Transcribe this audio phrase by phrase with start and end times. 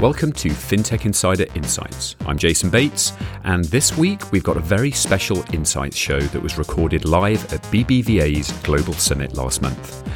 [0.00, 2.16] Welcome to FinTech Insider Insights.
[2.26, 3.14] I'm Jason Bates,
[3.44, 7.62] and this week we've got a very special Insights show that was recorded live at
[7.62, 10.06] BBVA's Global Summit last month.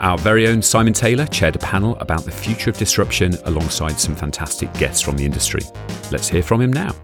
[0.00, 4.16] Our very own Simon Taylor chaired a panel about the future of disruption alongside some
[4.16, 5.60] fantastic guests from the industry.
[6.10, 6.94] Let's hear from him now.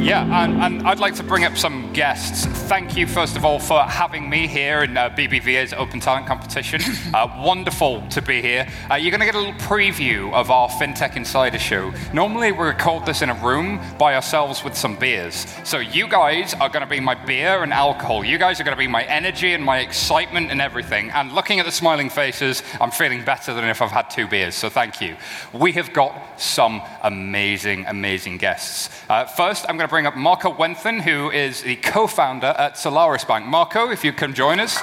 [0.00, 2.63] Yeah, and, and, I'd like to bring up some guests.
[2.66, 6.80] Thank you, first of all, for having me here in uh, BBVA's Open Talent Competition.
[7.14, 8.66] Uh, wonderful to be here.
[8.90, 11.92] Uh, you're going to get a little preview of our FinTech Insider show.
[12.12, 15.46] Normally, we record this in a room by ourselves with some beers.
[15.62, 18.24] So, you guys are going to be my beer and alcohol.
[18.24, 21.10] You guys are going to be my energy and my excitement and everything.
[21.10, 24.56] And looking at the smiling faces, I'm feeling better than if I've had two beers.
[24.56, 25.16] So, thank you.
[25.52, 28.90] We have got some amazing, amazing guests.
[29.08, 32.78] Uh, first, I'm going to bring up Marko Wenthin, who is the co founder at
[32.78, 33.46] Solaris Bank.
[33.46, 34.78] Marko, if you can join us.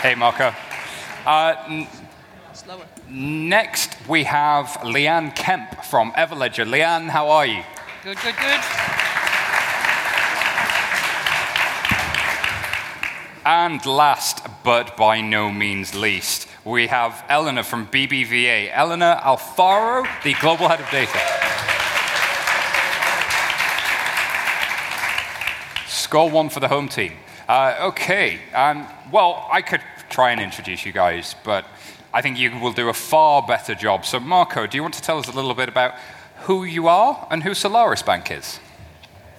[0.00, 0.54] Hey, Marko.
[1.24, 1.88] Uh, n-
[3.08, 6.68] next, we have Leanne Kemp from Everledger.
[6.68, 7.62] Leanne, how are you?
[8.02, 8.60] Good, good, good.
[13.46, 18.70] And last, but by no means least, we have Elena from BBVA.
[18.72, 21.43] Elena Alfaro, the Global Head of Data.
[26.14, 27.12] Score one for the home team.
[27.48, 31.64] Uh, okay, um, well, I could try and introduce you guys, but
[32.12, 34.06] I think you will do a far better job.
[34.06, 35.94] So, Marko, do you want to tell us a little bit about
[36.42, 38.60] who you are and who Solaris Bank is?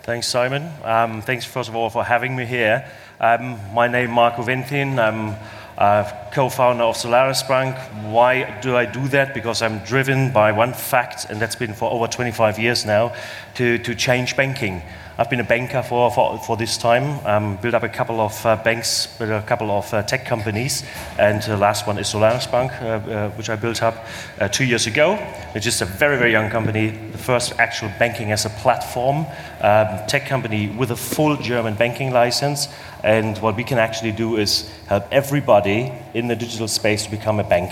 [0.03, 0.69] Thanks, Simon.
[0.83, 2.85] Um, thanks, first of all, for having me here.
[3.21, 4.99] Um, my name is Marko Wenthin.
[4.99, 5.37] I'm
[5.77, 7.77] uh, co-founder of Solaris Bank.
[8.11, 9.33] Why do I do that?
[9.33, 13.15] Because I'm driven by one fact, and that's been for over 25 years now,
[13.53, 14.81] to, to change banking.
[15.17, 18.45] I've been a banker for, for, for this time, um, built up a couple of
[18.45, 20.83] uh, banks, built a couple of uh, tech companies,
[21.17, 23.95] and the last one is Solaris Bank, uh, uh which I built up
[24.41, 25.17] uh, two years ago.
[25.53, 29.25] It's just a very, very young company, the first actual banking as a platform
[29.61, 32.67] um, tech company with a full German banking license.
[33.01, 37.39] And what we can actually do is help everybody in the digital space to become
[37.39, 37.71] a bank.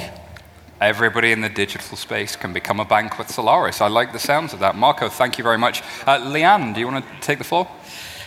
[0.83, 3.79] Everybody in the digital space can become a bank with Solaris.
[3.79, 4.75] I like the sounds of that.
[4.75, 5.81] Marko, thank you very much.
[6.05, 7.69] Uh, Leanne, do you want to take the floor?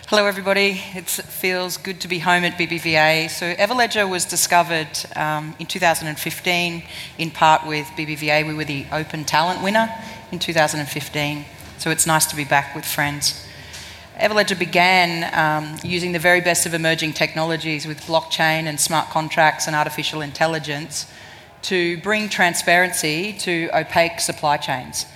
[0.07, 0.81] Hello, everybody.
[0.95, 3.29] it feels good to be home at BBVA.
[3.29, 6.83] So, Everledger was discovered um, in 2015,
[7.19, 8.47] in part with BBVA.
[8.47, 9.95] We were the Open Talent winner
[10.33, 11.45] in 2015.
[11.77, 13.47] So, it's nice to be back with friends.
[14.17, 19.67] Everledger began um, using the very best of emerging technologies with blockchain and smart contracts
[19.67, 21.05] and artificial intelligence
[21.63, 25.07] to bring transparency to opaque supply chains.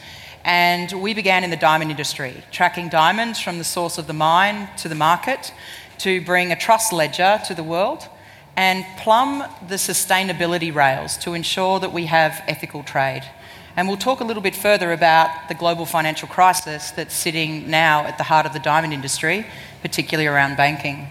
[0.44, 4.68] And we began in the diamond industry, tracking diamonds from the source of the mine
[4.78, 5.52] to the market
[5.98, 8.08] to bring a trust ledger to the world
[8.56, 13.22] and plumb the sustainability rails to ensure that we have ethical trade.
[13.76, 18.04] And we'll talk a little bit further about the global financial crisis that's sitting now
[18.04, 19.46] at the heart of the diamond industry,
[19.82, 21.08] particularly around banking.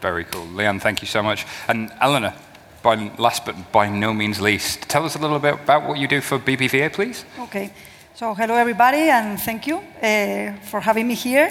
[0.00, 0.46] Very cool.
[0.46, 1.46] Leanne, thank you so much.
[1.68, 2.34] And Elena,
[2.82, 6.08] by, last but by no means least, tell us a little bit about what you
[6.08, 7.24] do for BBVA, please.
[7.38, 7.70] Okay.
[8.14, 11.48] So, hello, everybody, and thank you uh, for having me here.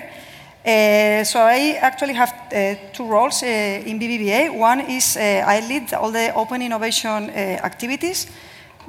[0.64, 4.56] Uh, so, I actually have uh, two roles uh, in BBVA.
[4.56, 8.28] One is uh, I lead all the open innovation uh, activities,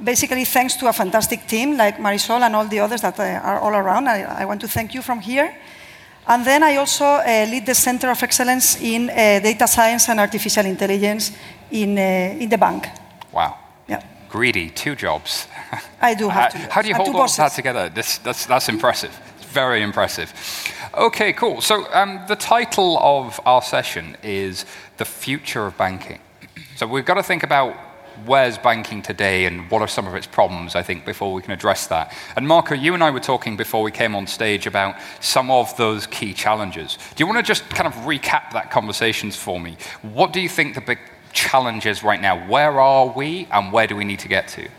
[0.03, 3.73] basically, thanks to a fantastic team like Marisol and all the others that are all
[3.73, 4.07] around.
[4.07, 5.53] I, I, want to thank you from here.
[6.27, 11.33] And then I also lead the Center of Excellence in Data Science and Artificial Intelligence
[11.73, 12.87] in, uh, in the bank.
[13.31, 13.57] Wow.
[13.87, 14.05] Yeah.
[14.29, 15.47] Greedy, two jobs.
[16.01, 17.89] I do have two How do you hold all that together?
[17.89, 19.19] This, that's, that's impressive.
[19.37, 20.31] It's very impressive.
[20.93, 21.61] Okay, cool.
[21.61, 24.65] So um, the title of our session is
[24.97, 26.19] The Future of Banking.
[26.75, 27.75] So we've got to think about
[28.25, 31.51] where's banking today and what are some of its problems, I think, before we can
[31.51, 32.15] address that.
[32.35, 35.75] And Marko, you and I were talking before we came on stage about some of
[35.77, 36.99] those key challenges.
[37.15, 39.77] Do you want to just kind of recap that conversations for me?
[40.03, 40.99] What do you think the big
[41.33, 42.47] challenges right now?
[42.47, 44.69] Where are we and where do we need to get to?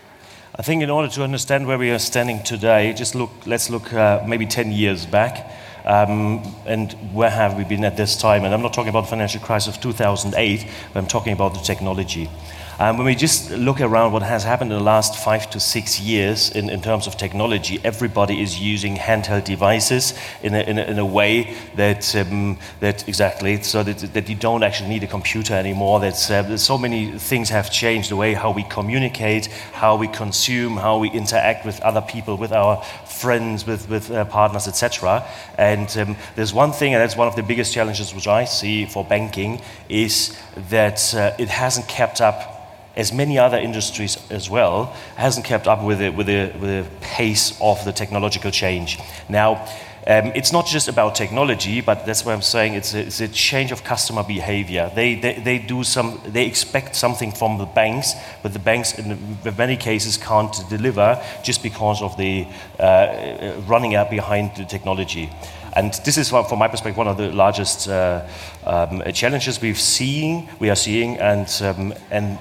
[0.56, 3.92] I think in order to understand where we are standing today, just look, let's look
[3.92, 5.50] uh, maybe 10 years back.
[5.84, 8.44] Um, and where have we been at this time?
[8.44, 11.60] And I'm not talking about the financial crisis of 2008, but I'm talking about the
[11.60, 12.30] technology.
[12.76, 16.00] Um, when we just look around what has happened in the last five to six
[16.00, 20.12] years in, in terms of technology, everybody is using handheld devices
[20.42, 24.34] in a, in a, in a way that, um, that exactly, so that, that you
[24.34, 26.00] don't actually need a computer anymore.
[26.00, 30.76] That's, uh, so many things have changed the way how we communicate, how we consume,
[30.76, 35.24] how we interact with other people, with our friends, with, with uh, partners, etc.
[35.58, 38.84] And um, there's one thing, and that's one of the biggest challenges which I see
[38.84, 40.36] for banking, is
[40.70, 42.53] that uh, it hasn't kept up
[42.96, 46.86] as many other industries as well, hasn't kept up with the, with the, with the
[47.00, 48.98] pace of the technological change.
[49.28, 49.66] Now,
[50.06, 52.74] um, it's not just about technology, but that's what I'm saying.
[52.74, 54.92] It's a, it's a change of customer behavior.
[54.94, 58.12] They, they, they, do some, they expect something from the banks,
[58.42, 62.46] but the banks, in many cases, can't deliver just because of the
[62.78, 65.32] uh, running out behind the technology.
[65.74, 68.28] And this is, from my perspective, one of the largest uh,
[68.64, 72.38] um, challenges we've seen, we are seeing, and, um, and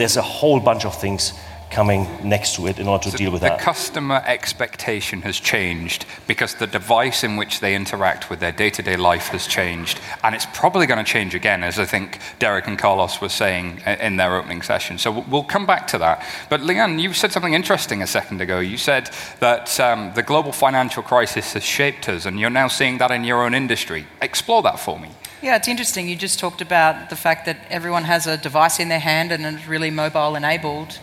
[0.00, 1.32] there's a whole bunch of things
[1.70, 3.58] coming next to it in order to so deal with the that.
[3.58, 8.70] The customer expectation has changed because the device in which they interact with their day
[8.70, 10.00] to day life has changed.
[10.24, 13.82] And it's probably going to change again, as I think Derek and Carlos were saying
[14.00, 14.98] in their opening session.
[14.98, 16.26] So we'll come back to that.
[16.48, 18.58] But Leanne, you said something interesting a second ago.
[18.58, 22.98] You said that um, the global financial crisis has shaped us, and you're now seeing
[22.98, 24.06] that in your own industry.
[24.20, 25.10] Explore that for me.
[25.42, 26.06] Yeah, it's interesting.
[26.06, 29.46] You just talked about the fact that everyone has a device in their hand and
[29.46, 30.98] is really mobile enabled.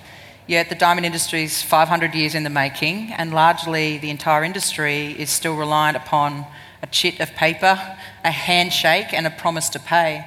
[0.46, 5.16] Yet the diamond industry is 500 years in the making, and largely the entire industry
[5.18, 6.46] is still reliant upon
[6.84, 10.24] a chit of paper, a handshake, and a promise to pay.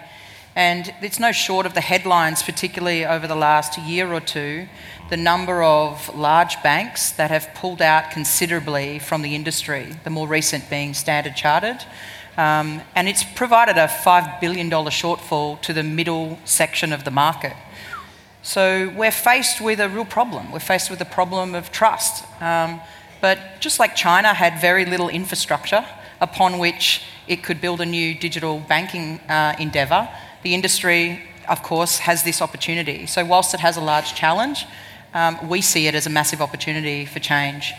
[0.57, 4.67] And it's no short of the headlines, particularly over the last year or two,
[5.09, 10.27] the number of large banks that have pulled out considerably from the industry, the more
[10.27, 11.85] recent being Standard Chartered.
[12.37, 17.55] Um, and it's provided a $5 billion shortfall to the middle section of the market.
[18.43, 20.51] So we're faced with a real problem.
[20.51, 22.25] We're faced with a problem of trust.
[22.41, 22.81] Um,
[23.21, 25.85] but just like China had very little infrastructure
[26.21, 30.09] upon which it could build a new digital banking uh, endeavour,
[30.43, 33.07] the industry, of course, has this opportunity.
[33.07, 34.67] So, whilst it has a large challenge,
[35.13, 37.73] um, we see it as a massive opportunity for change.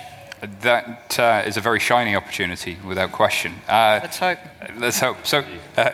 [0.62, 3.54] That uh, is a very shining opportunity, without question.
[3.68, 4.40] Uh, let's hope.
[4.78, 5.28] Let's hope.
[5.28, 5.44] So,
[5.78, 5.92] uh,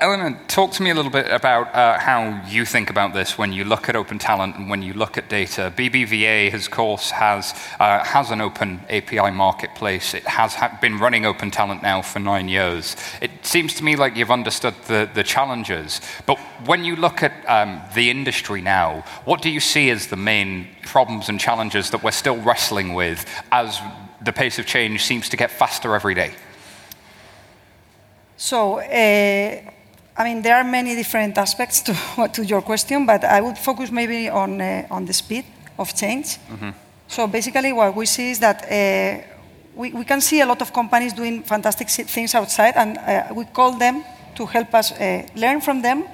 [0.00, 3.52] Elena, talk to me a little bit about uh, how you think about this when
[3.52, 5.72] you look at open talent and when you look at data.
[5.76, 10.14] BBVA, of course, has, uh, has an open API marketplace.
[10.14, 12.94] It has ha- been running open talent now for nine years.
[13.20, 16.00] It seems to me like you've understood the, the challenges.
[16.26, 20.16] But when you look at um, the industry now, what do you see as the
[20.16, 23.80] main problems and challenges that we're still wrestling with as
[24.22, 26.34] the pace of change seems to get faster every day?
[28.36, 29.72] So, uh,
[30.18, 31.94] I mean, there are many different aspects to,
[32.32, 35.44] to your question, but I would focus maybe on, uh, on the speed
[35.78, 36.38] of change.
[36.50, 36.70] Mm-hmm.
[37.06, 39.22] So basically, what we see is that uh,
[39.76, 43.44] we, we can see a lot of companies doing fantastic things outside, and uh, we
[43.44, 44.04] call them
[44.34, 46.04] to help us uh, learn from them,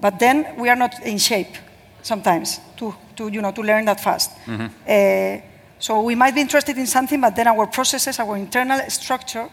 [0.00, 1.54] but then we are not in shape
[2.02, 4.30] sometimes to, to, you know, to learn that fast.
[4.46, 4.66] Mm-hmm.
[4.86, 5.42] Uh,
[5.78, 9.48] so we might be interested in something, but then our processes, our internal structure,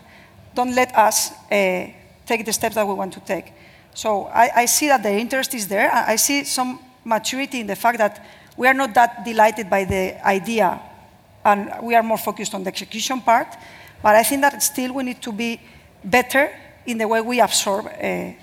[0.55, 1.87] don't let us uh,
[2.25, 3.53] take the steps that we want to take.
[3.93, 5.91] So I, I, see that the interest is there.
[5.93, 8.25] I see some maturity in the fact that
[8.57, 10.81] we are not that delighted by the idea
[11.45, 13.47] and we are more focused on the execution part.
[14.01, 15.59] But I think that still we need to be
[16.03, 16.51] better
[16.85, 17.89] in the way we absorb uh,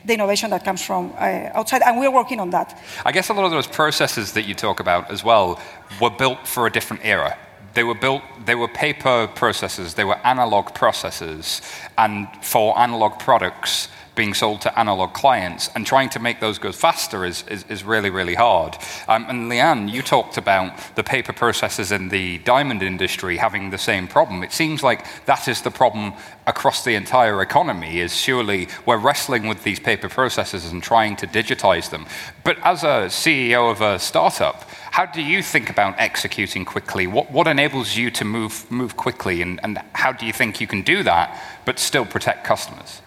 [0.04, 2.78] the innovation that comes from uh, outside, and we're working on that.
[3.04, 5.60] I guess a lot of those processes that you talk about as well
[6.00, 7.36] were built for a different era.
[7.74, 11.60] They were built, they were paper processes, they were analog processes,
[11.98, 13.88] and for analog products,
[14.20, 17.82] being sold to analog clients, and trying to make those go faster is, is, is
[17.82, 18.76] really, really hard.
[19.08, 23.78] Um, and Leanne, you talked about the paper processes in the diamond industry having the
[23.78, 24.42] same problem.
[24.42, 26.12] It seems like that is the problem
[26.46, 31.26] across the entire economy, is surely we're wrestling with these paper processes and trying to
[31.26, 32.04] digitize them.
[32.44, 37.06] But as a CEO of a startup, how do you think about executing quickly?
[37.06, 40.66] What, what enables you to move, move quickly, and, and how do you think you
[40.66, 43.00] can do that but still protect customers?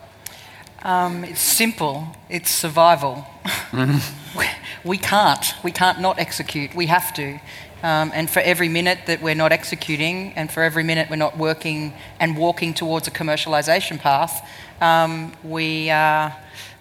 [0.84, 2.08] Um, it's simple.
[2.30, 3.26] It's survival.
[4.84, 5.54] we can't.
[5.64, 6.76] We can't not execute.
[6.76, 7.40] We have to.
[7.84, 11.38] Um, and for every minute that we're not executing, and for every minute we're not
[11.38, 14.46] working and walking towards a commercialization path,
[14.82, 16.32] um, we, uh,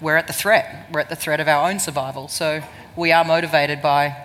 [0.00, 0.88] we're at the threat.
[0.92, 2.26] We're at the threat of our own survival.
[2.26, 2.62] So
[2.96, 4.16] we are motivated by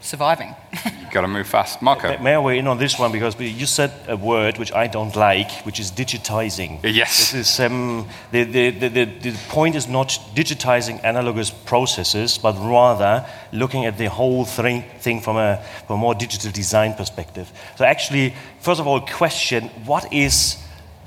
[0.00, 0.54] surviving.
[1.10, 1.80] Got to move fast.
[1.80, 2.18] Marko.
[2.18, 3.12] May I weigh in on this one?
[3.12, 6.80] Because you said a word which I don't like, which is digitizing.
[6.82, 7.32] Yes.
[7.32, 13.26] This is, um, the, the, the, the, point is not digitizing analogous processes, but rather
[13.52, 17.50] looking at the whole thing, thing from, a, from a more digital design perspective.
[17.76, 20.58] So, actually, first of all, question what is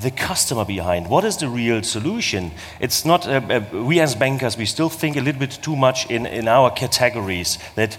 [0.02, 1.08] the customer behind.
[1.08, 2.52] What is the real solution?
[2.80, 6.10] It's not, uh, uh, we as bankers, we still think a little bit too much
[6.10, 7.98] in, in our categories that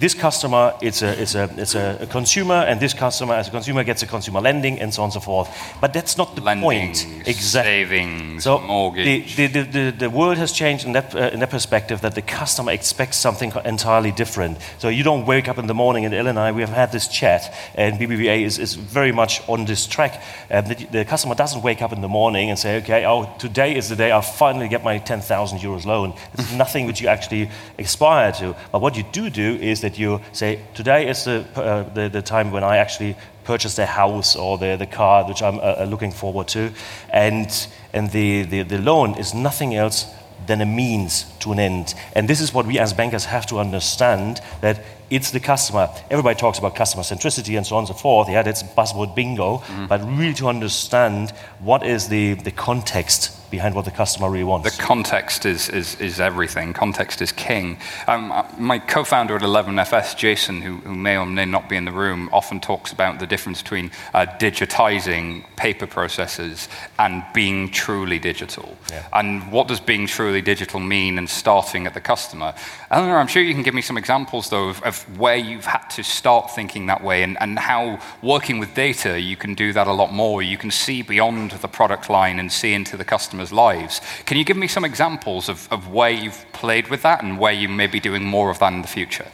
[0.00, 3.84] this customer it's a, it's, a, it's a, consumer, and this customer, as a consumer,
[3.84, 5.48] gets a consumer lending, and so on and so forth.
[5.80, 7.06] But that's not the Lending, point.
[7.26, 7.84] Exactly.
[7.84, 9.36] Savings, so mortgage.
[9.36, 12.22] The, the, the, the, world has changed in that, uh, in that perspective that the
[12.22, 14.58] customer expects something entirely different.
[14.78, 16.92] So you don't wake up in the morning, and Ellen and I, we have had
[16.92, 20.22] this chat, and BBVA is, is very much on this track.
[20.50, 23.76] Um, the, the, customer doesn't wake up in the morning and say, okay, oh, today
[23.76, 26.14] is the day I finally get my 10,000 euros loan.
[26.34, 28.54] It's nothing which you actually aspire to.
[28.70, 32.08] But what you do do is that that you say, today is the, uh, the,
[32.08, 35.76] the, time when I actually purchase the house or the, the car, which I'm uh,
[35.80, 36.70] uh, looking forward to.
[37.10, 37.48] And,
[37.94, 40.06] and the, the, the loan is nothing else
[40.46, 41.94] than a means to an end.
[42.14, 45.88] And this is what we as bankers have to understand that it's the customer.
[46.10, 48.28] Everybody talks about customer centricity and so on and so forth.
[48.28, 49.58] Yeah, that's buzzword bingo.
[49.58, 49.86] Mm-hmm.
[49.86, 54.76] But really to understand what is the, the context behind what the customer really wants.
[54.76, 56.72] The context is, is, is everything.
[56.72, 57.78] Context is king.
[58.06, 61.76] Um, uh, my co founder at 11FS, Jason, who, who, may or may not be
[61.76, 67.70] in the room, often talks about the difference between uh, digitizing paper processes and being
[67.70, 68.76] truly digital.
[68.90, 69.06] Yeah.
[69.12, 72.54] And what does being truly digital mean and starting at the customer?
[72.90, 75.86] Eleanor, I'm sure you can give me some examples, though, of, of where you've had
[75.90, 79.86] to start thinking that way and, and how working with data you can do that
[79.86, 80.42] a lot more.
[80.42, 84.00] You can see beyond the product line and see into the customers' lives.
[84.26, 87.52] Can you give me some examples of, of where you've played with that and where
[87.52, 89.26] you may be doing more of that in the future?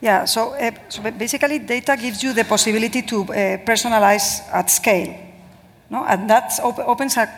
[0.00, 3.26] Yeah, so, uh, so basically, data gives you the possibility to uh,
[3.58, 5.16] personalize at scale.
[5.88, 6.04] No?
[6.04, 7.28] And that op opens a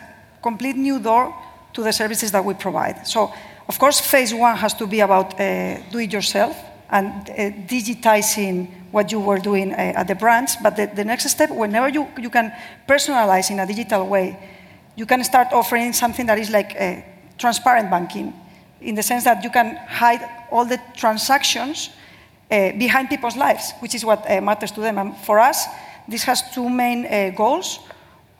[0.41, 1.35] complete new door
[1.73, 3.05] to the services that we provide.
[3.05, 3.31] So,
[3.67, 6.55] of course, phase one has to be about uh, do it yourself
[6.89, 10.51] and uh, digitizing what you were doing uh, at the branch.
[10.63, 12.53] But the, the next step, whenever you, you can
[12.87, 14.37] personalize in a digital way,
[14.95, 17.05] you can start offering something that is like a
[17.37, 18.33] transparent banking,
[18.81, 21.89] in the sense that you can hide all the transactions
[22.51, 24.97] uh, behind people's lives, which is what uh, matters to them.
[24.97, 25.65] And for us,
[26.07, 27.79] this has two main uh, goals.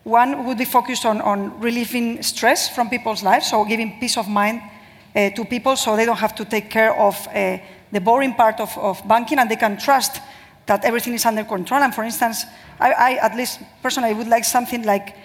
[0.04, 4.30] One would be focused on, on, relieving stress from people's lives, so giving peace of
[4.30, 4.62] mind
[5.16, 7.58] uh, to people so they don't have to take care of uh,
[7.92, 10.22] the boring part of, of, banking and they can trust
[10.65, 11.82] that everything is under control.
[11.82, 12.46] And for instance,
[12.80, 15.15] I, I at least personally would like something like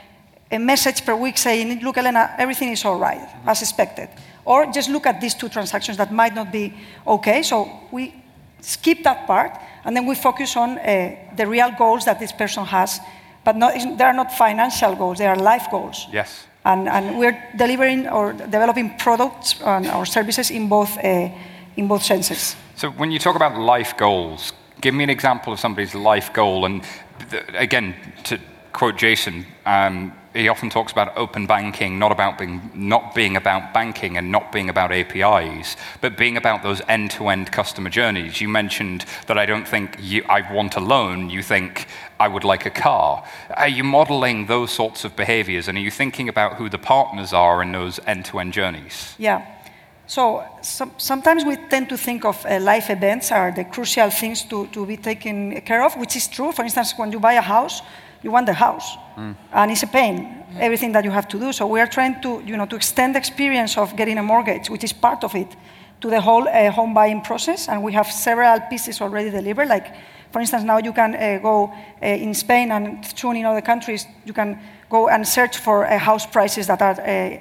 [0.51, 4.09] a message per week saying, look, Elena, everything is all right, as expected.
[4.45, 6.75] Or just look at these two transactions that might not be
[7.07, 7.43] okay.
[7.43, 8.15] So we
[8.61, 9.53] skip that part,
[9.85, 13.01] and then we focus on uh, the real goals that this person has.
[13.45, 16.07] But not, they are not financial goals, they are life goals.
[16.13, 16.47] Yes.
[16.65, 21.31] And, and we're delivering or developing products and, or services in both, uh,
[21.81, 22.55] in both senses.
[22.77, 26.65] So when you talk about life goals, give me an example of somebody's life goal.
[26.67, 26.83] And
[27.55, 28.39] again, to
[28.73, 33.75] quote Jason, um, he often talks about open banking not about being not being about
[33.75, 38.41] banking and not being about APIs, but being about those end-to-end customer journeys.
[38.41, 41.31] You mentioned that I don't think you, I want a loan.
[41.31, 41.87] You think
[42.21, 43.25] I would like a car.
[43.57, 47.33] Are you modeling those sorts of behaviors, and are you thinking about who the partners
[47.33, 49.17] are in those end-to-end journeys?
[49.19, 49.45] Yeah.
[50.11, 54.43] So some, sometimes we tend to think of uh, life events are the crucial things
[54.47, 56.51] to, to be taken care of, which is true.
[56.51, 57.81] For instance, when you buy a house,
[58.21, 58.97] you want the house.
[59.17, 59.37] Mm.
[59.53, 61.53] And it's a pain, everything that you have to do.
[61.53, 64.69] So we are trying to, you know, to extend the experience of getting a mortgage,
[64.69, 65.47] which is part of it,
[66.01, 67.69] to the whole uh, home buying process.
[67.69, 69.69] And we have several pieces already delivered.
[69.69, 69.95] Like,
[70.33, 74.09] for instance, now you can uh, go uh, in Spain and soon in other countries,
[74.25, 77.39] you can go and search for uh, house prices that are uh,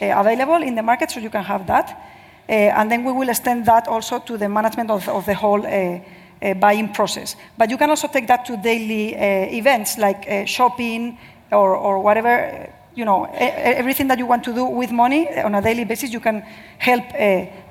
[0.00, 2.10] uh, available in the market, so you can have that.
[2.52, 6.54] And then we will extend that also to the management of, of the whole uh,
[6.54, 7.36] buying process.
[7.56, 11.18] But you can also take that to daily uh, events like uh, shopping
[11.50, 15.62] or, or whatever, you know, everything that you want to do with money on a
[15.62, 16.42] daily basis, you can
[16.78, 17.04] help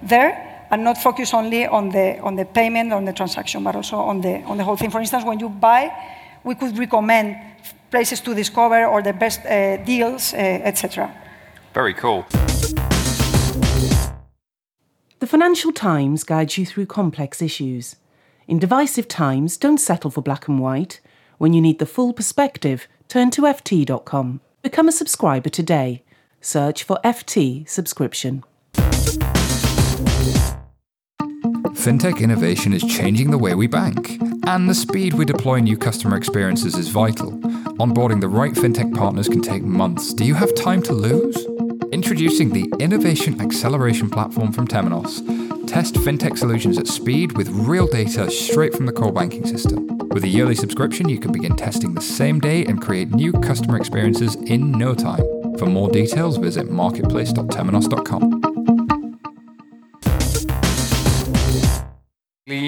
[0.02, 3.98] there and not focus only on the, on the payment, on the transaction, but also
[3.98, 4.90] on the, on the whole thing.
[4.90, 5.92] For instance, when you buy,
[6.44, 7.36] we could recommend
[7.92, 11.14] places to discover or the best uh, deals, uh, etc.
[11.74, 12.26] Very cool.
[15.22, 17.96] The Financial Times guides you through complex issues.
[18.48, 21.00] In divisive times, don't settle for black and white.
[21.38, 24.42] When you need the full perspective, turn to FT.com.
[24.64, 26.02] Become a subscriber today.
[26.42, 28.44] Search for FT subscription.
[31.78, 36.18] Fintech innovation is changing the way we bank And the speed we deploy new customer
[36.18, 37.32] experiences is vital.
[37.78, 40.16] Onboarding the right fintech partners can take months.
[40.16, 41.46] Do you have time to lose?
[41.92, 45.68] Introducing the Innovation Acceleration Platform from Temenos.
[45.68, 49.98] Test fintech solutions at speed with real data straight from the core banking system.
[50.10, 53.76] With a yearly subscription, you can begin testing the same day and create new customer
[53.76, 55.24] experiences in no time.
[55.58, 58.41] For more details, visit marketplace.temenos.com.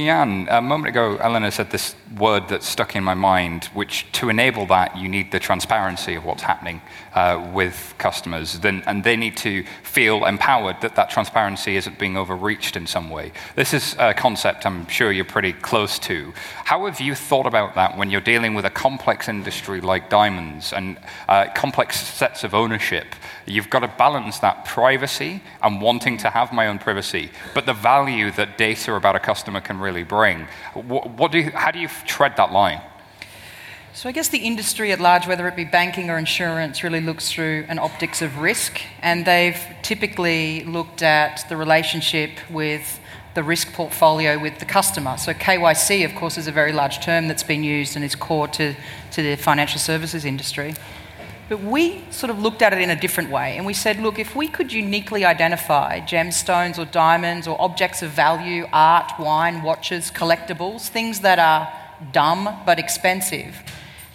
[0.03, 4.29] Leanne, a moment ago, Elena said this word that stuck in my mind, which to
[4.29, 6.81] enable that, you need the transparency of what's happening
[7.15, 8.59] uh, with customers.
[8.59, 13.09] Then, and they need to feel empowered that that transparency isn't being overreached in some
[13.09, 13.31] way.
[13.55, 16.33] This is a concept I'm sure you're pretty close to.
[16.65, 20.73] How have you thought about that when you're dealing with a complex industry like diamonds
[20.73, 20.97] and
[21.29, 23.07] uh, complex sets of ownership?
[23.45, 27.73] You've got to balance that privacy and wanting to have my own privacy, but the
[27.73, 30.47] value that data about a customer can really bring.
[30.73, 32.81] What, what do you, how do you tread that line?
[33.95, 37.31] So, I guess the industry at large, whether it be banking or insurance, really looks
[37.31, 42.99] through an optics of risk, and they've typically looked at the relationship with
[43.35, 45.15] the risk portfolio with the customer.
[45.17, 48.47] So, KYC, of course, is a very large term that's been used and is core
[48.47, 48.73] to,
[49.11, 50.73] to the financial services industry.
[51.49, 54.17] But we sort of looked at it in a different way and we said, look,
[54.17, 60.09] if we could uniquely identify gemstones or diamonds or objects of value, art, wine, watches,
[60.09, 61.71] collectibles, things that are
[62.11, 63.61] dumb but expensive,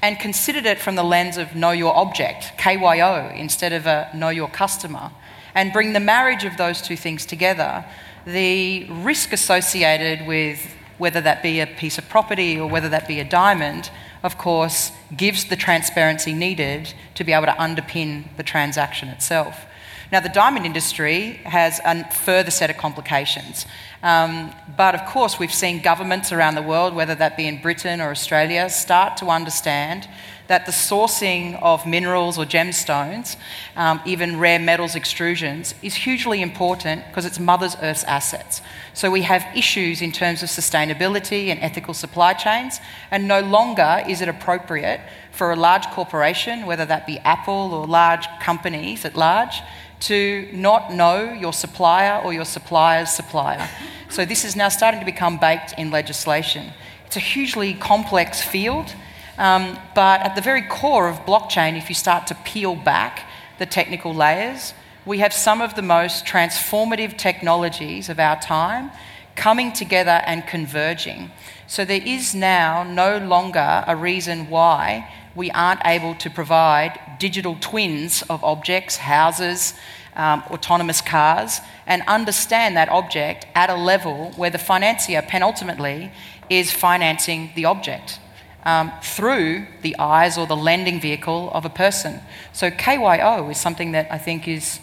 [0.03, 4.29] and considered it from the lens of know your object, KYO, instead of a know
[4.29, 5.11] your customer,
[5.55, 7.85] and bring the marriage of those two things together,
[8.25, 13.21] the risk associated with whether that be a piece of property or whether that be
[13.21, 13.91] a diamond
[14.23, 19.67] of course, gives the transparency needed to be able to underpin the transaction itself.
[20.11, 23.67] Now, the diamond industry has a further set of complications.
[24.03, 28.01] Um, but of course, we've seen governments around the world, whether that be in Britain
[28.01, 30.09] or Australia, start to understand
[30.49, 33.37] that the sourcing of minerals or gemstones,
[33.77, 38.61] um, even rare metals extrusions, is hugely important because it's Mother Earth's assets.
[38.95, 44.03] So we have issues in terms of sustainability and ethical supply chains, and no longer
[44.09, 45.01] is it appropriate
[45.33, 49.61] for a large corporation, whether that be Apple or large companies at large,
[50.01, 53.69] to not know your supplier or your supplier's supplier.
[54.09, 56.73] So this is now starting to become baked in legislation.
[57.07, 58.95] It's a hugely complex field.
[59.39, 63.67] Um, but at the very core of blockchain, if you start to peel back the
[63.67, 64.75] technical layers,
[65.07, 68.91] we have some of the most transformative technologies of our time
[69.37, 71.31] coming together and converging.
[71.69, 77.57] So there is now no longer a reason why we aren't able to provide digital
[77.61, 79.75] twins of objects, houses,
[80.17, 86.11] um, autonomous cars, and understand that object at a level where the financier penultimately
[86.51, 88.19] is financing the object
[88.65, 92.21] um, through the eyes or the lending vehicle of a person.
[92.53, 94.81] So KYO is something that I think is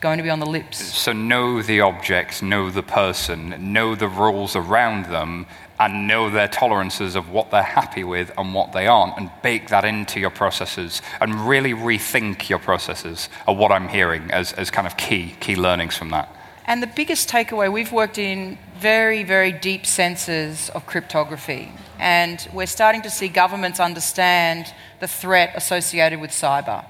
[0.00, 0.78] going to be on the lips.
[0.78, 5.46] So know the objects, know the person, know the rules around them,
[5.80, 9.68] and know their tolerances of what they're happy with and what they aren't, and bake
[9.68, 14.70] that into your processes and really rethink your processes are what I'm hearing as, as
[14.70, 16.34] kind of key, key learnings from that.
[16.68, 21.72] And the biggest takeaway, we've worked in very, very deep senses of cryptography.
[21.98, 26.84] And we're starting to see governments understand the threat associated with cyber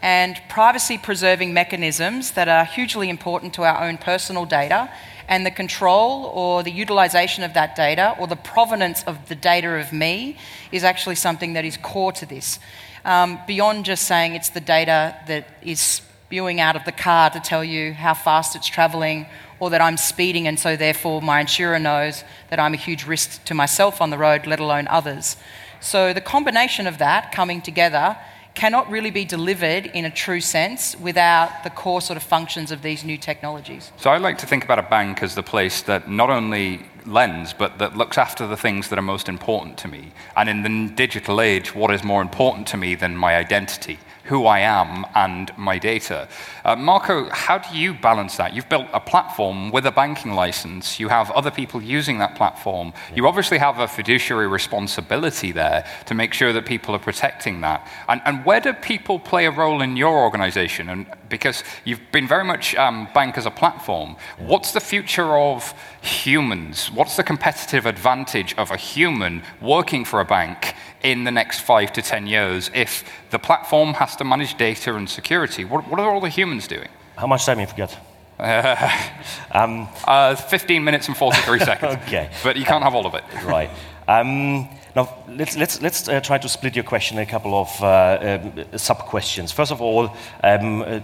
[0.00, 4.90] and privacy preserving mechanisms that are hugely important to our own personal data
[5.28, 9.68] and the control or the utilization of that data or the provenance of the data
[9.78, 10.38] of me
[10.72, 12.58] is actually something that is core to this.
[13.04, 17.40] Um, beyond just saying it's the data that is spewing out of the car to
[17.40, 19.24] tell you how fast it's traveling
[19.60, 23.42] or that I'm speeding and so therefore my insurer knows that I'm a huge risk
[23.46, 25.38] to myself on the road, let alone others.
[25.80, 28.18] So the combination of that coming together
[28.54, 32.82] cannot really be delivered in a true sense without the core sort of functions of
[32.82, 33.90] these new technologies.
[33.96, 37.54] So I like to think about a bank as the place that not only lends,
[37.54, 40.12] but that looks after the things that are most important to me.
[40.36, 43.98] And in the digital age, what is more important to me than my identity?
[44.28, 46.28] Who I am and my data.
[46.64, 48.54] Uh, Marko, how do you balance that?
[48.54, 51.00] You've built a platform with a banking license.
[51.00, 52.92] You have other people using that platform.
[53.14, 57.88] You obviously have a fiduciary responsibility there to make sure that people are protecting that.
[58.06, 60.90] And, and where do people play a role in your organization?
[60.90, 65.74] And because you've been very much um, bank as a platform, what's the future of
[66.00, 66.90] humans?
[66.90, 71.92] What's the competitive advantage of a human working for a bank in the next five
[71.94, 75.64] to 10 years if the platform has to manage data and security?
[75.64, 76.88] What, what are all the humans doing?
[77.16, 77.98] How much time have you got?
[78.38, 79.08] Uh,
[79.52, 81.94] um, uh, 15 minutes and 43 seconds.
[82.06, 82.30] okay.
[82.42, 83.24] But you can't have all of it.
[83.44, 83.70] right.
[84.08, 84.66] Um,
[84.96, 88.40] now, let's, let's, let's uh, try to split your question in a couple of uh,
[88.42, 89.52] um, sub questions.
[89.52, 91.00] First of all, um, uh,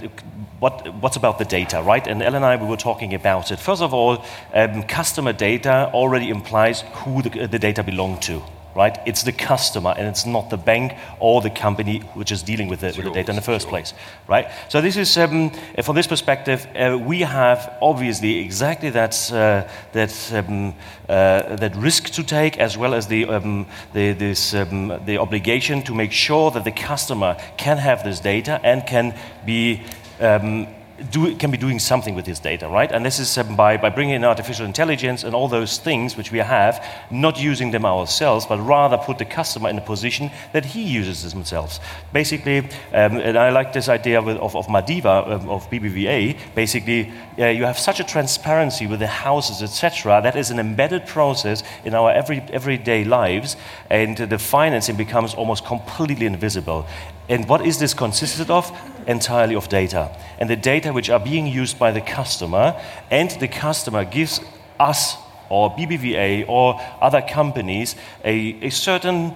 [0.59, 2.07] what, what's about the data, right?
[2.07, 3.61] And Ellen and I, we were talking about it.
[3.61, 8.43] First of all, um, customer data already implies who the, the data belong to
[8.75, 8.99] right?
[9.07, 12.81] It's the customer and it's not the bank or the company which is dealing with
[12.81, 13.95] the, with the data in the first place,
[14.29, 14.51] right?
[14.69, 15.51] So this is, um,
[15.83, 20.75] from this perspective, uh, we have obviously exactly that, uh, that, um,
[21.09, 25.83] uh, that risk to take as well as the, um, the, this, um, the obligation
[25.83, 29.15] to make sure that the customer can have this data and can
[29.47, 29.83] be
[30.21, 30.67] um,
[31.11, 32.91] do, can be doing something with his data, right?
[32.91, 36.31] And this is um, by, by bringing in artificial intelligence and all those things which
[36.31, 40.65] we have, not using them ourselves, but rather put the customer in a position that
[40.65, 41.81] he uses themselves.
[42.13, 47.13] Basically, um, and I like this idea with, of, of Madiva, um, of BBVA, basically,
[47.39, 51.63] uh, you have such a transparency with the houses, etc., that is an embedded process
[51.85, 53.57] in our every, everyday lives,
[53.91, 56.87] and the financing becomes almost completely invisible.
[57.29, 58.71] And what is this consisted of?
[59.07, 60.11] Entirely of data.
[60.39, 64.41] And the data which are being used by the customer, and the customer gives
[64.81, 65.17] us
[65.49, 69.35] or BBVA or other companies a, a certain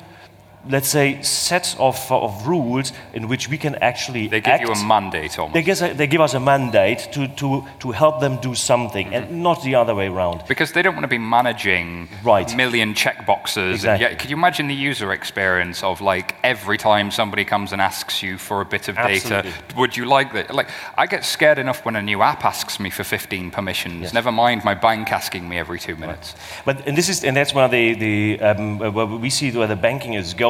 [0.68, 4.62] let's say, set of, of rules in which we can actually They give act.
[4.64, 5.54] you a mandate almost.
[5.54, 9.06] They give, us- they give us a mandate to, to, to help them do something,
[9.06, 9.14] Mm-hmm.
[9.32, 10.42] and not the other way around.
[10.48, 12.52] Because they don't want to be managing Right.
[12.52, 13.72] a million checkboxes.
[13.74, 14.06] Exactly.
[14.06, 18.22] Yeah, could you imagine the user experience of like every time somebody comes and asks
[18.22, 19.52] you for a bit of Absolutely.
[19.52, 20.54] data, would you like that?
[20.54, 24.12] Like, I get scared enough when a new app asks me for 15 permissions.
[24.12, 26.34] Never mind my bank asking me every two minutes.
[26.64, 29.76] But and this is and that's where the, the um, where we see where the
[29.76, 30.47] banking is going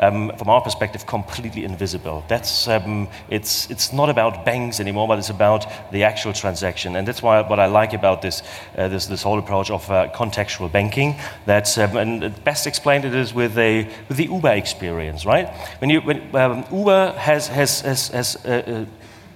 [0.00, 2.24] um, from our perspective completely invisible.
[2.28, 7.06] That's um, it's it's not about banks anymore, but it's about the actual transaction, and
[7.06, 8.42] that's why what I like about this
[8.78, 11.16] uh, this this whole approach of uh, contextual banking.
[11.46, 15.48] That's, um, and best explained it is with a with the Uber experience, right?
[15.80, 18.84] When you when um, Uber has has has has, uh, uh,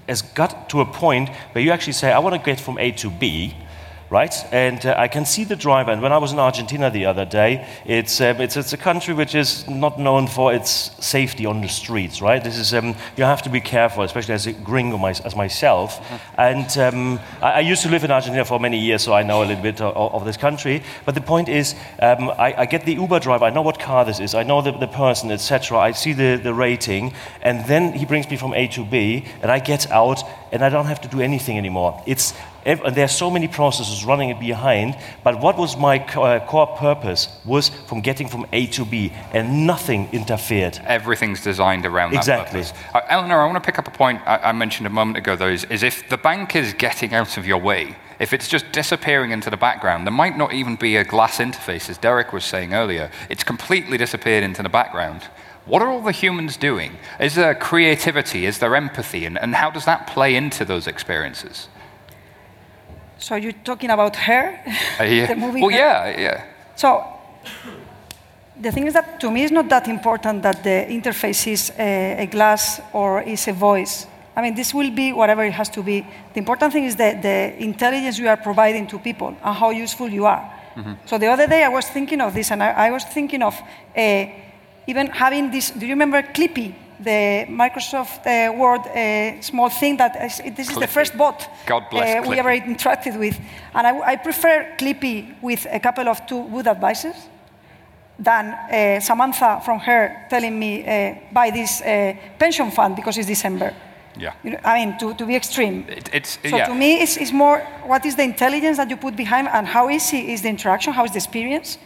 [0.09, 2.93] has got to a point where you actually say, I want to get from A
[2.93, 3.55] to B
[4.11, 4.35] right?
[4.53, 5.91] And uh, I can see the driver.
[5.91, 9.15] And when I was in Argentina the other day, it's, um, it's, it's a country
[9.15, 10.71] which is not known for its
[11.05, 12.43] safety on the streets, right?
[12.43, 16.01] This is, um, you have to be careful, especially as a gringo my, as myself.
[16.39, 19.43] And um, I, I used to live in Argentina for many years, so I know
[19.43, 20.83] a little bit of, of this country.
[21.05, 24.05] But the point is, um, I, I get the Uber driver, I know what car
[24.05, 25.79] this is, I know the, the person, etc.
[25.79, 29.51] I see the, the rating, and then he brings me from A to B, and
[29.51, 32.03] I get out, and I don't have to do anything anymore.
[32.07, 32.33] It's
[32.67, 37.29] there are so many processes running it behind, but what was my uh, core purpose
[37.45, 40.79] was from getting from A to B, and nothing interfered.
[40.85, 42.63] Everything's designed around that Exactly.
[42.63, 42.73] purpose.
[42.93, 45.37] Uh, Elena, I want to pick up a point I, I mentioned a moment ago,
[45.37, 48.73] though, is, is if the bank is getting out of your way, if it's just
[48.73, 52.45] disappearing into the background, there might not even be a glass interface, as Derek was
[52.45, 53.11] saying earlier.
[53.29, 55.23] It's completely disappeared into the background.
[55.67, 56.97] What are all the humans doing?
[57.21, 58.47] Is there creativity?
[58.47, 59.25] Is there empathy?
[59.25, 61.69] And, and how does that play into those experiences?
[63.19, 64.59] So you're talking about her,
[65.01, 65.27] Uh, yeah.
[65.33, 65.61] the movie.
[65.63, 65.77] well, Her?
[65.79, 66.45] yeah, yeah.
[66.77, 67.03] So
[68.61, 72.23] the thing is that to me it's not that important that the interface is a,
[72.23, 74.07] a glass or is a voice.
[74.37, 76.01] I mean, this will be whatever it has to be.
[76.35, 80.09] The important thing is the, the intelligence you are providing to people and how useful
[80.11, 80.53] you are.
[81.07, 83.55] So the other day I was thinking of this, and I, I was thinking of
[83.97, 84.27] uh,
[84.87, 85.71] even having this.
[85.71, 90.77] Do you remember Clippy, the Microsoft uh, Word uh, small thing that is, this is
[90.77, 93.39] the first bot uh, we ever interacted with,
[93.75, 97.15] and I, I prefer Clippy with a couple of two good advices
[98.19, 103.29] than uh, Samantha from her telling me uh, buy this uh, pension fund because it's
[103.29, 103.75] December.
[104.19, 104.33] Yeah.
[104.43, 105.85] You know, I mean, to, to be extreme.
[105.89, 106.67] It, it's, So yeah.
[106.67, 109.91] to me, it's, it's more what is the intelligence that you put behind and how
[109.91, 111.77] easy is the interaction, how is the experience,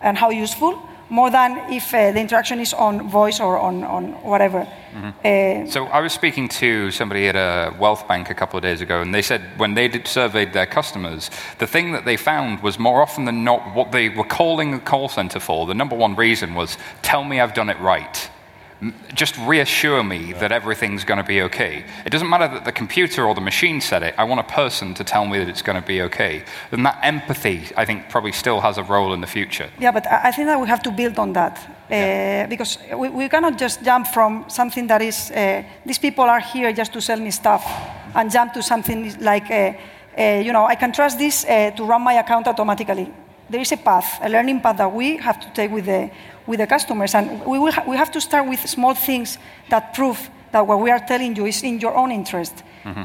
[0.00, 4.12] and how useful, more than if uh, the interaction is on voice or on, on
[4.22, 4.66] whatever.
[5.24, 8.80] Uh, So I was speaking to somebody at a wealth bank a couple of days
[8.80, 12.62] ago, and they said when they did surveyed their customers, the thing that they found
[12.62, 15.66] was more often than not what they were calling the call center for.
[15.66, 18.30] The number one reason was, "Tell me I've done it right."
[18.82, 21.84] M- Just reassure me that everything's going to be okay.
[22.04, 24.14] It doesn't matter that the computer or the machine said it.
[24.18, 26.42] I want a person to tell me that it's going to be okay.
[26.72, 29.68] And that empathy, I think, probably still has a role in the future.
[29.80, 31.58] Yeah, but I I think that we have to build on that
[31.90, 36.40] uh, because we, we cannot just jump from something that is uh, these people are
[36.40, 37.64] here just to sell me stuff
[38.14, 39.72] and jump to something like uh,
[40.18, 43.08] uh, you know I can trust this uh, to run my account automatically.
[43.50, 46.10] There is a path, a learning path that we have to take with the
[46.46, 49.94] with the customers, and we will ha- we have to start with small things that
[49.94, 53.02] prove that what we are telling you is in your own interest uh,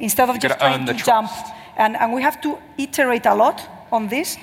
[0.00, 1.30] instead of You just trying to the jump
[1.76, 3.60] and, and we have to iterate a lot
[3.92, 4.36] on this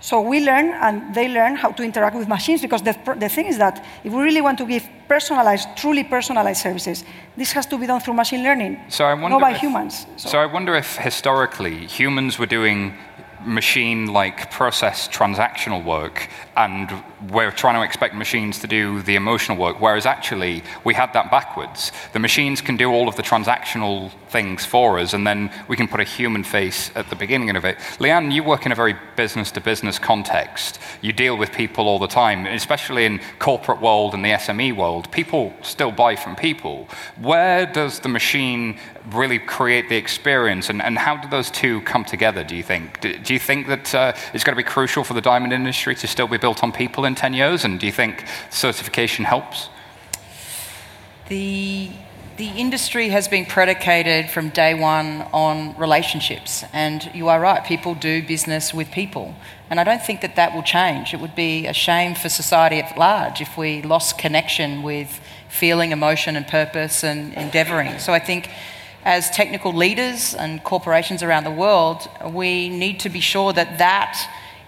[0.00, 3.46] So we learn and they learn how to interact with machines because the, the thing
[3.46, 7.04] is that if we really want to give personalized, truly personalized services,
[7.36, 10.06] this has to be done through machine learning, so I wonder not by if, humans.
[10.16, 10.30] So.
[10.30, 12.94] so I wonder if historically humans were doing
[13.44, 16.28] machine like process transactional work
[16.60, 21.12] and we're trying to expect machines to do the emotional work, whereas actually we had
[21.14, 21.92] that backwards.
[22.12, 25.88] The machines can do all of the transactional things for us, and then we can
[25.88, 27.78] put a human face at the beginning of it.
[27.98, 30.78] Leanne, you work in a very business to business context.
[31.00, 35.10] You deal with people all the time, especially in corporate world and the SME world.
[35.12, 36.88] People still buy from people.
[37.20, 38.78] Where does the machine
[39.12, 43.00] really create the experience, and, and how do those two come together, do you think?
[43.00, 45.94] Do, do you think that uh, it's going to be crucial for the diamond industry
[45.96, 47.64] to still be built on people in 10 years?
[47.64, 49.68] And do you think certification helps?
[51.28, 51.90] The,
[52.36, 56.64] the industry has been predicated from day one on relationships.
[56.72, 59.34] And you are right, people do business with people.
[59.70, 61.14] And I don't think that that will change.
[61.14, 65.92] It would be a shame for society at large if we lost connection with feeling,
[65.92, 67.98] emotion, and purpose and endeavouring.
[67.98, 68.50] So I think
[69.04, 74.18] as technical leaders and corporations around the world, we need to be sure that that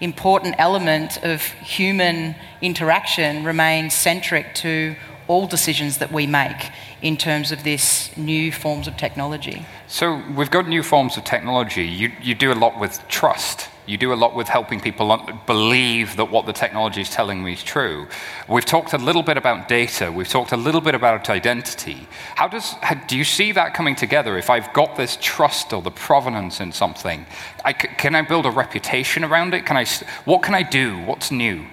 [0.03, 4.95] important element of human interaction remains centric to
[5.27, 9.65] all decisions that we make in terms of this new forms of technology.
[9.87, 11.85] So we've got new forms of technology.
[11.85, 13.69] You, you do a lot with trust.
[13.85, 17.53] You do a lot with helping people believe that what the technology is telling me
[17.53, 18.07] is true.
[18.47, 20.09] We've talked a little bit about data.
[20.09, 22.07] We've talked a little bit about identity.
[22.35, 24.37] How does how, do you see that coming together?
[24.37, 27.25] If I've got this trust or the provenance in something,
[27.65, 29.65] I, can I build a reputation around it?
[29.65, 29.85] Can I?
[30.23, 30.99] What can I do?
[30.99, 31.65] What's new?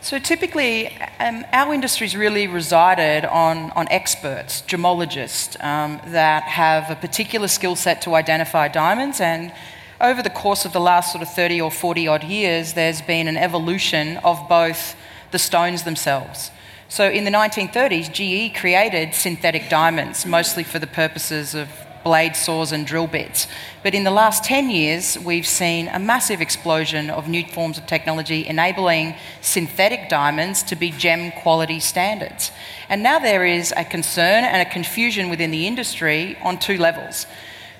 [0.00, 6.94] So typically, um, our industry's really resided on, on experts, gemologists, um, that have a
[6.94, 9.52] particular skill set to identify diamonds and
[10.00, 13.26] over the course of the last sort of 30 or 40 odd years, there's been
[13.26, 14.94] an evolution of both
[15.32, 16.50] the stones themselves.
[16.88, 21.68] So in the 1930s, GE created synthetic diamonds, mostly for the purposes of
[22.04, 23.46] blade saws and drill bits.
[23.82, 27.86] But in the last 10 years, we've seen a massive explosion of new forms of
[27.86, 32.52] technology enabling synthetic diamonds to be gem quality standards.
[32.88, 37.26] And now there is a concern and a confusion within the industry on two levels.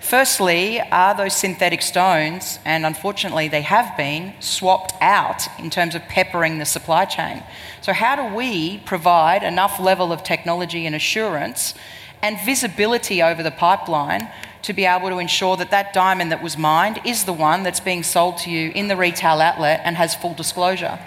[0.09, 6.01] Firstly, are those synthetic stones, and unfortunately they have been, swapped out in terms of
[6.09, 7.43] peppering the supply chain?
[7.83, 11.75] So, how do we provide enough level of technology and assurance
[12.23, 14.31] and visibility over the pipeline
[14.63, 17.79] to be able to ensure that that diamond that was mined is the one that's
[17.79, 20.99] being sold to you in the retail outlet and has full disclosure?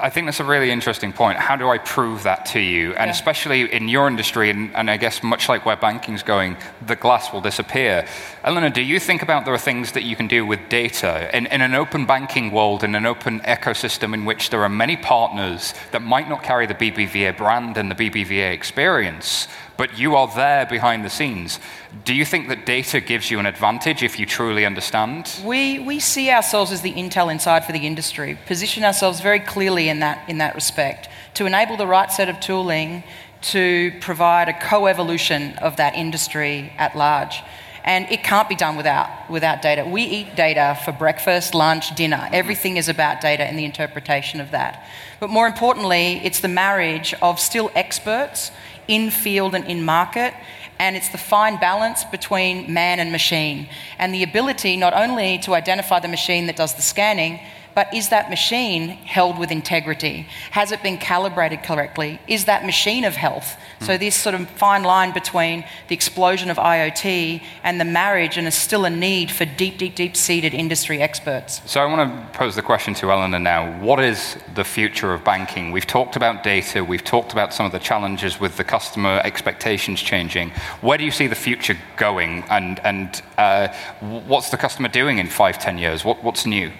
[0.00, 1.38] I think that's a really interesting point.
[1.38, 2.94] How do I prove that to you?
[2.94, 3.12] And yeah.
[3.12, 6.56] especially in your industry, and, and, I guess much like where banking's going,
[6.86, 8.06] the glass will disappear.
[8.44, 11.34] Elena, do you think about there are things that you can do with data?
[11.36, 14.96] In, in an open banking world, in an open ecosystem in which there are many
[14.96, 20.28] partners that might not carry the BBVA brand and the BBVA experience, but you are
[20.34, 21.60] there behind the scenes.
[22.04, 25.40] Do you think that data gives you an advantage if you truly understand?
[25.44, 29.88] We, we see ourselves as the intel inside for the industry, position ourselves very clearly
[29.88, 33.04] in that, in that respect to enable the right set of tooling
[33.42, 37.42] to provide a co evolution of that industry at large.
[37.84, 39.84] And it can't be done without, without data.
[39.84, 42.28] We eat data for breakfast, lunch, dinner.
[42.32, 44.84] Everything is about data and the interpretation of that.
[45.20, 48.50] But more importantly, it's the marriage of still experts
[48.88, 50.34] in field and in market.
[50.78, 53.68] And it's the fine balance between man and machine,
[53.98, 57.40] and the ability not only to identify the machine that does the scanning,
[57.76, 60.26] but is that machine held with integrity?
[60.52, 62.18] Has it been calibrated correctly?
[62.26, 63.58] Is that machine of health?
[63.80, 63.86] Mm.
[63.86, 68.48] So, this sort of fine line between the explosion of IoT and the marriage, and
[68.48, 71.60] is still a need for deep, deep, deep seated industry experts.
[71.66, 73.78] So, I want to pose the question to Elena now.
[73.82, 75.70] What is the future of banking?
[75.70, 80.00] We've talked about data, we've talked about some of the challenges with the customer expectations
[80.00, 80.48] changing.
[80.80, 83.68] Where do you see the future going, and, and uh,
[84.00, 86.06] what's the customer doing in five, ten years?
[86.06, 86.72] What, what's new?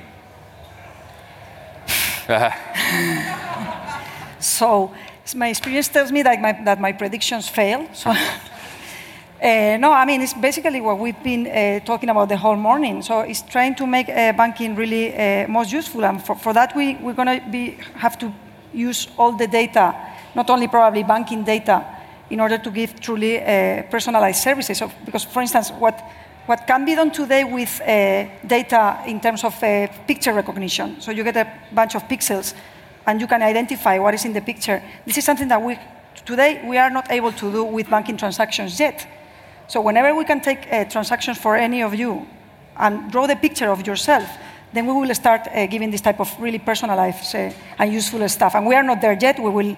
[4.40, 4.92] so
[5.36, 7.86] my experience tells me that my, that my predictions fail.
[7.92, 8.14] So
[9.42, 13.02] Uh, no, I mean, it's basically what we've been uh, talking about the whole morning.
[13.02, 16.04] So it's trying to make uh, banking really most useful.
[16.04, 18.32] And for, for that, we, we're going to be have to
[18.72, 19.94] use all the data,
[20.34, 21.84] not only probably banking data,
[22.30, 23.38] in order to give truly
[23.90, 24.78] personalized services.
[24.78, 26.02] So, because, for instance, what
[26.46, 31.00] what can be done today with uh, data in terms of uh, picture recognition.
[31.00, 32.54] So you get a bunch of pixels
[33.06, 34.82] and you can identify what is in the picture.
[35.04, 35.78] This is something that we,
[36.24, 39.06] today we are not able to do with banking transactions yet.
[39.68, 42.26] So whenever we can take uh, transactions for any of you
[42.76, 44.28] and draw the picture of yourself,
[44.72, 48.54] then we will start uh, giving this type of really personalized uh, and useful stuff.
[48.54, 49.38] And we are not there yet.
[49.40, 49.76] We will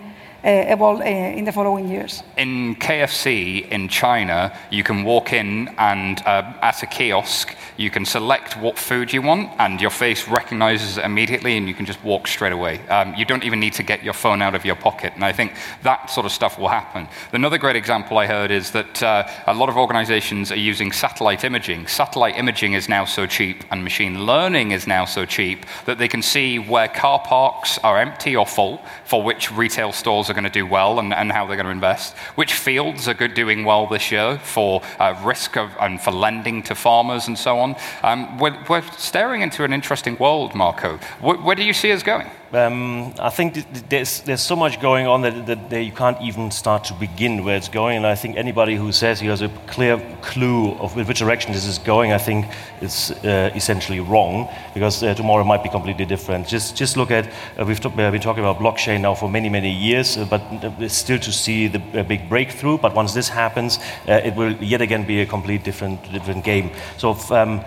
[0.51, 2.23] evolve uh, in the following years.
[2.37, 8.05] In KFC in China, you can walk in and uh, at a kiosk, you can
[8.05, 12.03] select what food you want, and your face recognizes it immediately, and you can just
[12.03, 12.81] walk straight away.
[12.89, 15.13] Um, you don't even need to get your phone out of your pocket.
[15.15, 17.09] And I think that sort of stuff will happen.
[17.33, 21.45] Another great example I heard is that uh, a lot of organizations are using satellite
[21.45, 21.87] imaging.
[21.87, 26.09] Satellite imaging is now so cheap, and machine learning is now so cheap that they
[26.09, 30.51] can see where car parks are empty or full, for which retail stores are going
[30.51, 33.65] to do well and, and how they're going to invest, which fields are good doing
[33.65, 37.75] well this year for uh, risk of, and for lending to farmers and so on.
[38.03, 40.99] Um, we're, we're, staring into an interesting world, Marko.
[41.21, 42.31] Where do you see us going?
[42.51, 46.51] Um, I think there's, there's so much going on that, that, that, you can't even
[46.51, 47.99] start to begin where it's going.
[47.99, 51.67] And I think anybody who says he has a clear clue of which direction this
[51.67, 52.47] is going, I think
[52.81, 56.49] is uh, essentially wrong because uh, tomorrow might be completely different.
[56.49, 57.27] Just, just look at,
[57.59, 60.41] uh, we've uh, been talking about blockchain now for many, many years, uh, but
[60.81, 62.79] it's still to see the big breakthrough.
[62.79, 66.71] But once this happens, uh, it will yet again be a complete different, different game.
[66.97, 67.63] So if, um,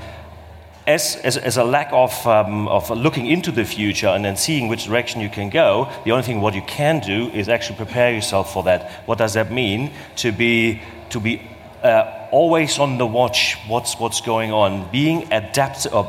[0.88, 4.68] as, as, as, a lack of, um, of looking into the future and then seeing
[4.68, 8.12] which direction you can go, the only thing what you can do is actually prepare
[8.14, 8.90] yourself for that.
[9.06, 9.92] What does that mean?
[10.18, 11.42] To be, to be
[11.84, 16.06] uh, always on the watch what's, what's going on, being adapt, uh,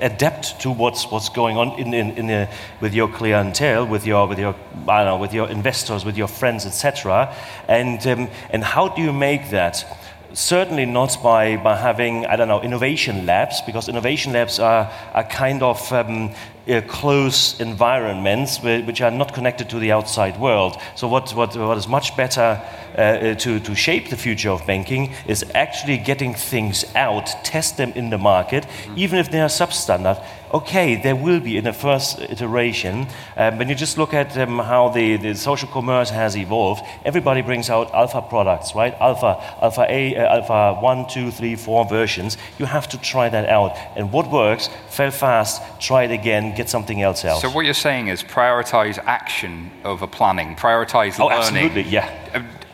[0.00, 4.26] adapt to what's, what's going on in, in, in a, with your clientele, with your,
[4.26, 4.54] with, your,
[4.86, 7.34] I don't know, with your investors, with your friends, etc.
[7.68, 9.84] And, um, and how do you make that?
[10.32, 15.24] Certainly not by, by having, I don't know, innovation labs, because innovation labs are, are
[15.24, 16.32] kind of um,
[16.70, 20.80] uh, close environments which are not connected to the outside world.
[20.94, 22.62] So, what, what, what is much better
[22.96, 27.76] uh, uh, to, to shape the future of banking is actually getting things out, test
[27.76, 28.98] them in the market, mm-hmm.
[28.98, 30.22] even if they are substandard.
[30.52, 33.06] Okay, there will be in the first iteration.
[33.36, 37.40] Um, when you just look at um, how the, the social commerce has evolved, everybody
[37.40, 38.92] brings out alpha products, right?
[38.94, 42.36] Alpha, alpha A, uh, alpha one, two, three, four versions.
[42.58, 43.76] You have to try that out.
[43.94, 47.40] And what works, fail fast, try it again, get something else out.
[47.40, 51.64] So what you're saying is prioritize action over planning, prioritize oh, learning.
[51.64, 52.19] Absolutely, yeah.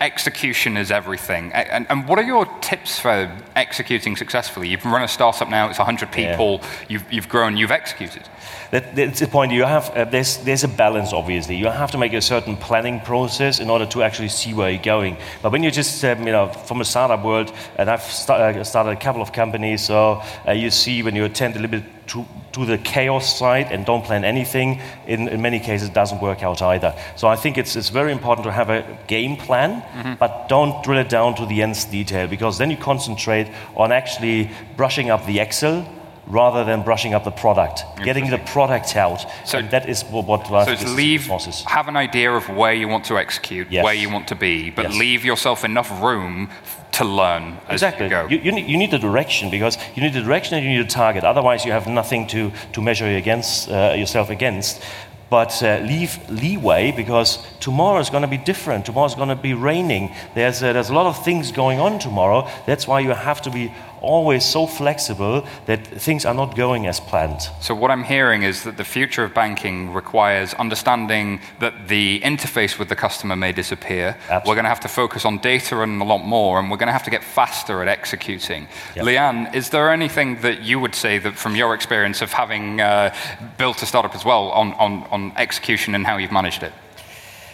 [0.00, 1.52] Execution is everything.
[1.52, 4.68] And, and, what are your tips for executing successfully?
[4.68, 6.68] You've run a startup now, it's 100 people, yeah.
[6.88, 8.28] you've, you've grown, you've executed.
[8.72, 9.52] That, that's the point.
[9.52, 11.56] You have, uh, there's, there's a balance, obviously.
[11.56, 14.82] You have to make a certain planning process in order to actually see where you're
[14.82, 15.16] going.
[15.42, 18.64] But when you just, um, you know, from a startup world, and I've start, uh,
[18.64, 21.84] started a couple of companies, so uh, you see when you attend a little bit
[22.08, 26.20] to, to the chaos side and don't plan anything, in, in many cases, it doesn't
[26.20, 26.94] work out either.
[27.16, 30.14] So I think it's, it's very important to have a game plan, mm-hmm.
[30.14, 34.50] but don't drill it down to the nth detail because then you concentrate on actually
[34.76, 35.86] brushing up the Excel
[36.26, 39.24] rather than brushing up the product, getting the product out.
[39.44, 41.26] So and that is what, what so it's leave,
[41.66, 43.84] have an idea of where you want to execute, yes.
[43.84, 44.98] where you want to be, but yes.
[44.98, 46.50] leave yourself enough room
[46.92, 48.08] to learn exactly.
[48.08, 50.72] you You, you, need, you, need, the direction because you need the direction and you
[50.72, 51.24] need a target.
[51.24, 54.82] Otherwise, you have nothing to, to measure against, uh, yourself against.
[55.28, 58.86] But uh, leave leeway because tomorrow is going to be different.
[58.86, 60.14] Tomorrow is going to be raining.
[60.34, 62.48] There's, uh, there's a lot of things going on tomorrow.
[62.66, 63.72] That's why you have to be
[64.06, 67.42] always so flexible that things are not going as planned.
[67.60, 72.78] So, what I'm hearing is that the future of banking requires understanding that the interface
[72.78, 74.16] with the customer may disappear.
[74.22, 74.48] Absolutely.
[74.48, 76.88] We're going to have to focus on data and a lot more, and we're going
[76.88, 78.68] to have to get faster at executing.
[78.94, 79.04] Yep.
[79.04, 83.14] Leanne, is there anything that you would say that from your experience of having uh,
[83.58, 86.72] built a startup as well on, on, on execution and how you've managed it?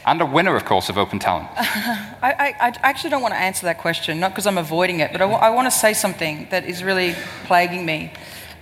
[0.04, 1.48] And a winner, of course, of Open Talent?
[1.56, 5.12] I, I, I, actually don't want to answer that question, not because I'm avoiding it,
[5.12, 8.12] but I, w- I want to say something that is really plaguing me.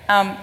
[0.09, 0.37] Um,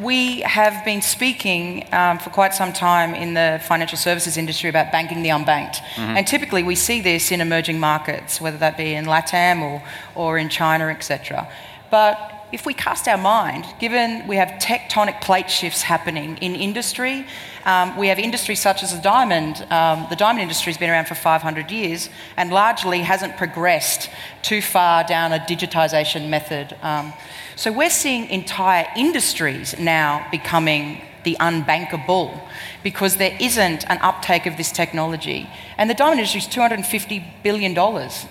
[0.00, 4.92] we have been speaking um, for quite some time in the financial services industry about
[4.92, 5.76] banking the unbanked.
[5.76, 6.16] Mm-hmm.
[6.16, 9.82] And typically we see this in emerging markets, whether that be in LATAM or,
[10.14, 11.50] or in China, etc.
[11.90, 17.26] But if we cast our mind, given we have tectonic plate shifts happening in industry,
[17.64, 19.66] um, we have industries such as the diamond.
[19.70, 24.10] Um, the diamond industry has been around for 500 years and largely hasn't progressed
[24.42, 26.76] too far down a digitisation method.
[26.82, 27.12] Um,
[27.56, 32.40] so we're seeing entire industries now becoming the unbankable
[32.82, 35.48] because there isn't an uptake of this technology.
[35.76, 37.74] And the diamond industry is $250 billion.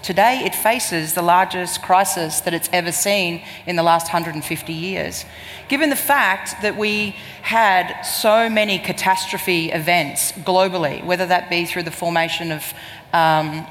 [0.01, 5.25] Today, it faces the largest crisis that it's ever seen in the last 150 years.
[5.67, 11.83] Given the fact that we had so many catastrophe events globally, whether that be through
[11.83, 12.73] the formation of
[13.13, 13.65] um,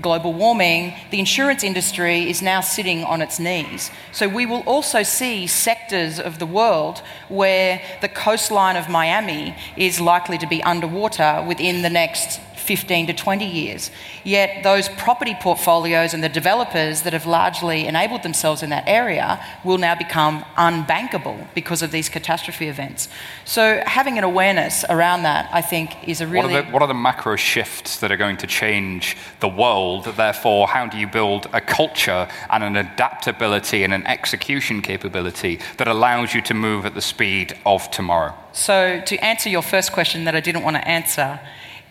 [0.00, 3.90] global warming, the insurance industry is now sitting on its knees.
[4.12, 10.00] So we will also see sectors of the world where the coastline of Miami is
[10.00, 13.90] likely to be underwater within the next 15 to 20 years.
[14.24, 19.44] Yet those property portfolios and the developers that have largely enabled themselves in that area
[19.64, 23.08] will now become unbankable because of these catastrophe events.
[23.44, 26.54] So having an awareness around that, I think, is a really...
[26.54, 30.04] What are the, what are the macro shifts that are going to change the world?
[30.04, 35.88] Therefore, how do you build a culture and an adaptability and an execution capability that
[35.88, 38.34] allows you to move at the speed of tomorrow?
[38.52, 41.40] So to answer your first question that I didn't want to answer,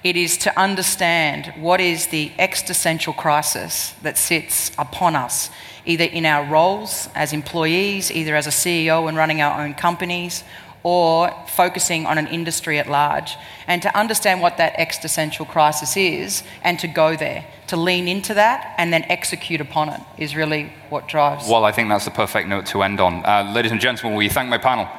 [0.04, 5.50] it is to understand what is the existential crisis that sits upon us,
[5.86, 10.44] either in our roles as employees, either as a CEO and running our own companies,
[10.84, 13.36] or focusing on an industry at large.
[13.68, 18.34] And to understand what that existential crisis is and to go there, to lean into
[18.34, 21.48] that and then execute upon it is really what drives.
[21.48, 23.24] Well, I think that's the perfect note to end on.
[23.24, 24.90] Uh, ladies and gentlemen, will you thank my panel?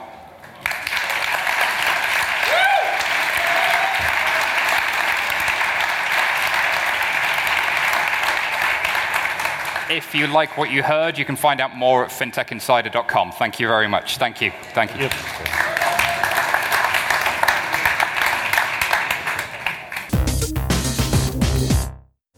[9.93, 13.33] If you like what you heard, you can find out more at fintechinsider.com.
[13.33, 14.17] Thank you very much.
[14.17, 14.51] Thank you.
[14.73, 15.03] Thank you.
[15.03, 15.13] Yep.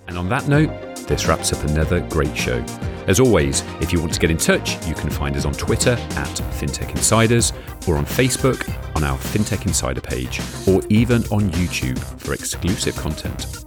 [0.09, 2.59] And on that note, this wraps up another great show.
[3.07, 5.93] As always, if you want to get in touch, you can find us on Twitter
[5.93, 7.53] at FinTech Insiders
[7.87, 13.65] or on Facebook on our FinTech Insider page or even on YouTube for exclusive content.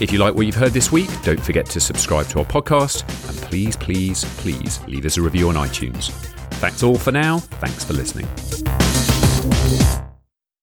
[0.00, 3.02] If you like what you've heard this week, don't forget to subscribe to our podcast
[3.28, 6.12] and please, please, please leave us a review on iTunes.
[6.60, 7.38] That's all for now.
[7.38, 8.28] Thanks for listening.